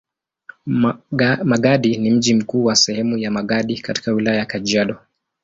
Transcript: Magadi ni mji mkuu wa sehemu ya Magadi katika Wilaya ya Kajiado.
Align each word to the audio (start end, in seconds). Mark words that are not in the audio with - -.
Magadi 1.45 1.97
ni 1.97 2.11
mji 2.11 2.33
mkuu 2.35 2.63
wa 2.65 2.75
sehemu 2.75 3.17
ya 3.17 3.31
Magadi 3.31 3.79
katika 3.81 4.11
Wilaya 4.11 4.37
ya 4.39 4.45
Kajiado. 4.45 4.97